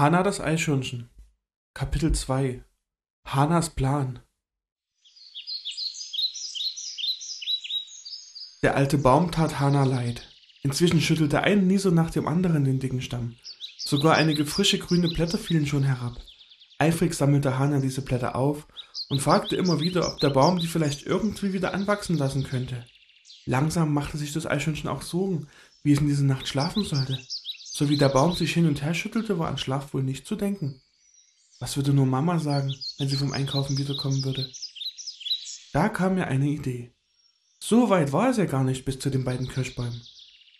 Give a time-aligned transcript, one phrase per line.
[0.00, 1.08] Hana das Eichhörnchen
[1.72, 2.62] Kapitel 2
[3.26, 4.18] Hanas Plan
[8.62, 10.28] Der alte Baum tat Hana leid.
[10.62, 13.36] Inzwischen schüttelte ein Nieser nach dem anderen den dicken Stamm.
[13.78, 16.20] Sogar einige frische grüne Blätter fielen schon herab.
[16.80, 18.66] Eifrig sammelte Hana diese Blätter auf
[19.10, 22.86] und fragte immer wieder, ob der Baum die vielleicht irgendwie wieder anwachsen lassen könnte.
[23.44, 25.46] Langsam machte sich das Eichhörnchen auch Sorgen,
[25.82, 27.18] wie es in dieser Nacht schlafen sollte.
[27.72, 30.36] So wie der Baum sich hin und her schüttelte, war an Schlaf wohl nicht zu
[30.36, 30.80] denken.
[31.58, 34.50] Was würde nur Mama sagen, wenn sie vom Einkaufen wiederkommen würde?
[35.74, 36.94] Da kam mir eine Idee.
[37.62, 40.00] So weit war es ja gar nicht bis zu den beiden Kirschbäumen.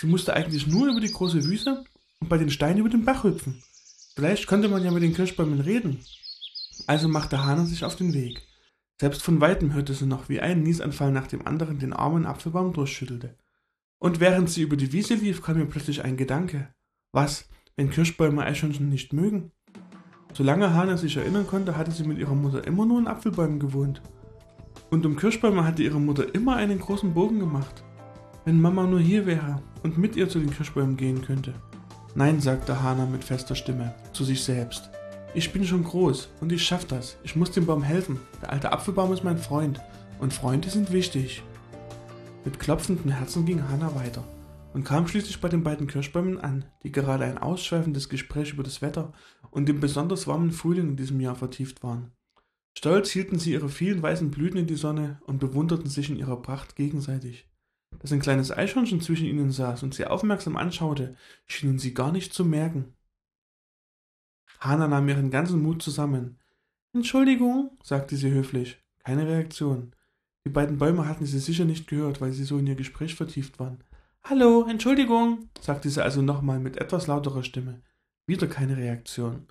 [0.00, 1.84] Sie musste eigentlich nur über die große Wiese
[2.20, 3.64] und bei den Steinen über den Bach hüpfen.
[4.16, 5.98] Vielleicht konnte man ja mit den Kirschbäumen reden.
[6.86, 8.42] Also machte Hana sich auf den Weg.
[9.00, 12.72] Selbst von weitem hörte sie noch, wie ein Niesanfall nach dem anderen den armen Apfelbaum
[12.72, 13.36] durchschüttelte.
[13.98, 16.72] Und während sie über die Wiese lief, kam ihr plötzlich ein Gedanke.
[17.10, 19.50] Was, wenn Kirschbäume Eichhörnchen nicht mögen?
[20.32, 24.00] Solange Hana sich erinnern konnte, hatte sie mit ihrer Mutter immer nur in Apfelbäumen gewohnt.
[24.90, 27.82] Und um Kirschbäume hatte ihre Mutter immer einen großen Bogen gemacht.
[28.44, 31.54] Wenn Mama nur hier wäre und mit ihr zu den Kirschbäumen gehen könnte.
[32.16, 34.88] Nein, sagte Hana mit fester Stimme zu sich selbst.
[35.34, 37.16] Ich bin schon groß und ich schaff das.
[37.24, 38.20] Ich muss dem Baum helfen.
[38.40, 39.80] Der alte Apfelbaum ist mein Freund
[40.20, 41.42] und Freunde sind wichtig.
[42.44, 44.22] Mit klopfendem Herzen ging Hana weiter
[44.74, 48.80] und kam schließlich bei den beiden Kirschbäumen an, die gerade ein ausschweifendes Gespräch über das
[48.80, 49.12] Wetter
[49.50, 52.12] und den besonders warmen Frühling in diesem Jahr vertieft waren.
[52.78, 56.40] Stolz hielten sie ihre vielen weißen Blüten in die Sonne und bewunderten sich in ihrer
[56.40, 57.48] Pracht gegenseitig.
[58.00, 62.32] Dass ein kleines Eichhörnchen zwischen ihnen saß und sie aufmerksam anschaute, schienen sie gar nicht
[62.32, 62.94] zu merken.
[64.60, 66.38] Hana nahm ihren ganzen Mut zusammen.
[66.92, 68.82] Entschuldigung, sagte sie höflich.
[69.04, 69.94] Keine Reaktion.
[70.46, 73.58] Die beiden Bäume hatten sie sicher nicht gehört, weil sie so in ihr Gespräch vertieft
[73.58, 73.82] waren.
[74.22, 77.82] Hallo, Entschuldigung, sagte sie also nochmal mit etwas lauterer Stimme.
[78.26, 79.46] Wieder keine Reaktion.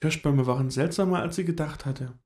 [0.00, 2.18] Kirschbäume waren seltsamer, als sie gedacht hatte.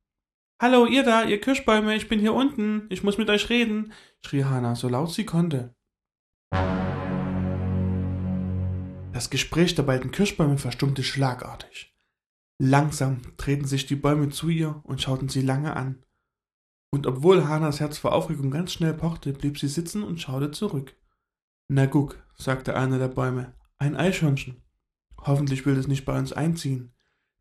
[0.58, 3.92] Hallo, ihr da, ihr Kirschbäume, ich bin hier unten, ich muss mit euch reden,
[4.24, 5.74] schrie Hannah, so laut sie konnte.
[9.12, 11.94] Das Gespräch der beiden Kirschbäume verstummte schlagartig.
[12.58, 16.02] Langsam drehten sich die Bäume zu ihr und schauten sie lange an.
[16.90, 20.96] Und obwohl Hanas Herz vor Aufregung ganz schnell pochte, blieb sie sitzen und schaute zurück.
[21.68, 24.62] Na guck, sagte einer der Bäume, ein Eichhörnchen.
[25.18, 26.94] Hoffentlich will es nicht bei uns einziehen.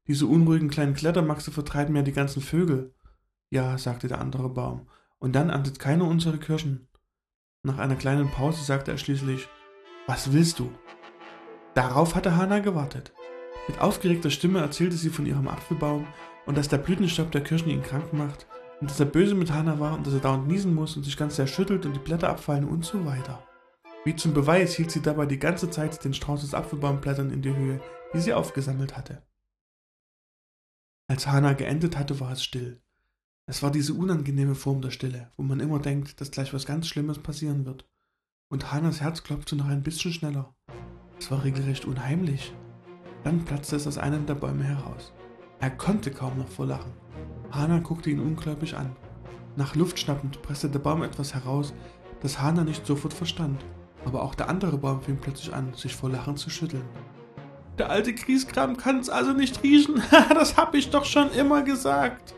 [0.07, 2.93] Diese unruhigen kleinen Klettermaxe vertreiben ja die ganzen Vögel.
[3.51, 4.89] Ja, sagte der andere Baum,
[5.19, 6.88] und dann erntet keiner unsere Kirschen.
[7.63, 9.47] Nach einer kleinen Pause sagte er schließlich,
[10.07, 10.72] was willst du?
[11.73, 13.13] Darauf hatte Hannah gewartet.
[13.67, 16.07] Mit aufgeregter Stimme erzählte sie von ihrem Apfelbaum
[16.45, 18.45] und dass der Blütenstaub der Kirschen ihn krank macht
[18.79, 21.17] und dass er böse mit Hannah war und dass er dauernd niesen muss und sich
[21.17, 23.44] ganz sehr schüttelt und die Blätter abfallen und so weiter.
[24.03, 27.56] Wie zum Beweis hielt sie dabei die ganze Zeit den Strauß aus Apfelbaumblättern in die
[27.56, 27.81] Höhe,
[28.13, 29.25] die sie aufgesammelt hatte.
[31.07, 32.83] Als Hannah geendet hatte, war es still.
[33.47, 36.88] Es war diese unangenehme Form der Stille, wo man immer denkt, dass gleich was ganz
[36.88, 37.88] Schlimmes passieren wird.
[38.51, 40.56] Und Hannas Herz klopfte noch ein bisschen schneller.
[41.19, 42.53] Es war regelrecht unheimlich.
[43.23, 45.13] Dann platzte es aus einem der Bäume heraus.
[45.59, 46.94] Er konnte kaum noch vor Lachen.
[47.51, 48.95] Hannah guckte ihn ungläubig an.
[49.56, 51.73] Nach Luft schnappend presste der Baum etwas heraus,
[52.22, 53.63] das Hannah nicht sofort verstand
[54.06, 56.85] aber auch der andere Baum fing plötzlich an, sich vor Lachen zu schütteln.
[57.77, 60.01] Der alte Grieskram kann es also nicht riechen.
[60.29, 62.35] das hab ich doch schon immer gesagt.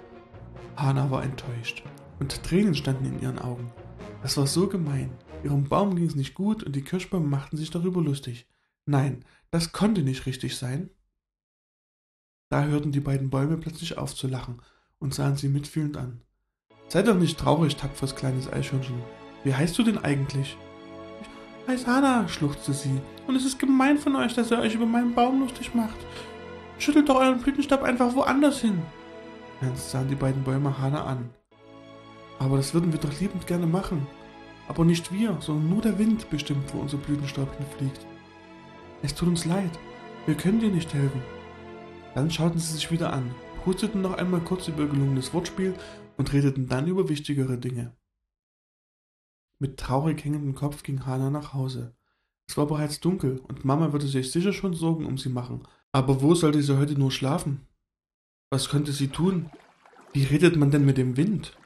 [0.77, 1.83] Hana war enttäuscht
[2.19, 3.71] und Tränen standen in ihren Augen.
[4.21, 5.11] Das war so gemein.
[5.43, 8.47] Ihrem Baum ging es nicht gut und die Kirschbäume machten sich darüber lustig.
[8.85, 10.89] Nein, das konnte nicht richtig sein.
[12.49, 14.61] Da hörten die beiden Bäume plötzlich auf zu lachen
[14.99, 16.21] und sahen sie mitfühlend an.
[16.87, 19.01] Sei doch nicht traurig, tapferes kleines Eichhörnchen.
[19.43, 20.57] Wie heißt du denn eigentlich?
[21.67, 25.13] Heiß Hannah, schluchzte sie, und es ist gemein von euch, dass ihr euch über meinen
[25.13, 25.97] Baum lustig macht.
[26.79, 28.81] Schüttelt doch euren Blütenstab einfach woanders hin.
[29.61, 31.29] Ernst sahen die beiden Bäume Hannah an.
[32.39, 34.05] Aber das würden wir doch liebend gerne machen.
[34.67, 38.05] Aber nicht wir, sondern nur der Wind bestimmt, wo unser Blütenstaub hinfliegt.
[39.01, 39.71] Es tut uns leid,
[40.25, 41.21] wir können dir nicht helfen.
[42.13, 43.33] Dann schauten sie sich wieder an,
[43.65, 45.75] husteten noch einmal kurz über gelungenes Wortspiel
[46.17, 47.95] und redeten dann über wichtigere Dinge.
[49.59, 51.95] Mit traurig hängendem Kopf ging Hana nach Hause.
[52.47, 55.63] Es war bereits dunkel und Mama würde sich sicher schon Sorgen um sie machen.
[55.91, 57.66] Aber wo sollte sie heute nur schlafen?
[58.49, 59.49] Was könnte sie tun?
[60.13, 61.57] Wie redet man denn mit dem Wind?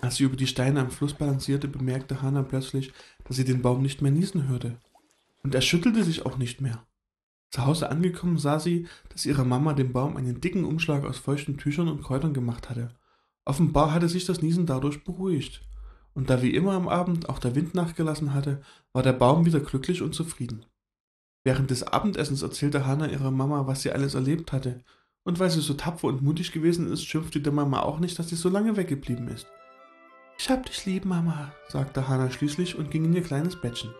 [0.00, 2.92] Als sie über die Steine am Fluss balancierte, bemerkte Hana plötzlich,
[3.24, 4.78] dass sie den Baum nicht mehr niesen hörte.
[5.42, 6.86] Und er schüttelte sich auch nicht mehr.
[7.50, 11.58] Zu Hause angekommen sah sie, dass ihre Mama dem Baum einen dicken Umschlag aus feuchten
[11.58, 12.94] Tüchern und Kräutern gemacht hatte
[13.44, 15.62] Offenbar hatte sich das Niesen dadurch beruhigt.
[16.14, 18.62] Und da wie immer am Abend auch der Wind nachgelassen hatte,
[18.92, 20.66] war der Baum wieder glücklich und zufrieden.
[21.42, 24.84] Während des Abendessens erzählte Hannah ihrer Mama, was sie alles erlebt hatte,
[25.30, 28.28] und weil sie so tapfer und mutig gewesen ist, schimpfte der Mama auch nicht, dass
[28.28, 29.46] sie so lange weggeblieben ist.
[30.36, 33.94] Ich hab dich lieb, Mama, sagte Hannah schließlich und ging in ihr kleines Bettchen.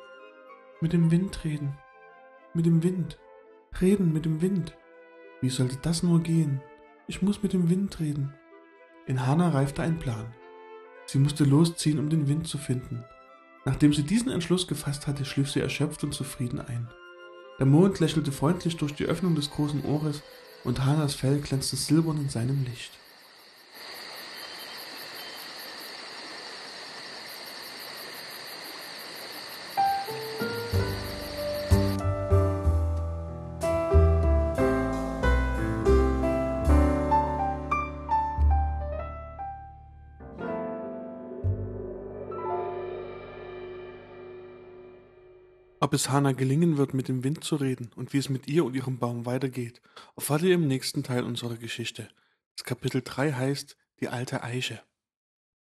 [0.80, 1.78] Mit dem Wind reden.
[2.52, 3.16] Mit dem Wind.
[3.80, 4.76] Reden mit dem Wind.
[5.40, 6.60] Wie sollte das nur gehen?
[7.06, 8.34] Ich muss mit dem Wind reden.
[9.06, 10.34] In Hannah reifte ein Plan.
[11.06, 13.04] Sie musste losziehen, um den Wind zu finden.
[13.64, 16.88] Nachdem sie diesen Entschluss gefasst hatte, schlief sie erschöpft und zufrieden ein.
[17.60, 20.24] Der Mond lächelte freundlich durch die Öffnung des großen Ohres
[20.64, 22.92] und Hanas Fell glänzte silbern in seinem Licht.
[45.82, 48.66] Ob es Hana gelingen wird, mit dem Wind zu reden und wie es mit ihr
[48.66, 49.80] und ihrem Baum weitergeht,
[50.14, 52.10] erfahrt ihr im nächsten Teil unserer Geschichte.
[52.54, 54.82] Das Kapitel 3 heißt Die alte Eiche.